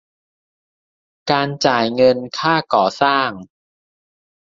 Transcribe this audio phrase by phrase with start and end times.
[1.31, 3.29] การจ่ายเงินค่าก่อสร้าง